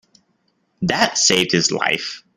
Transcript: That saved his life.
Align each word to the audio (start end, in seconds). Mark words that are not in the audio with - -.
That 0.81 1.19
saved 1.19 1.51
his 1.51 1.71
life. 1.71 2.23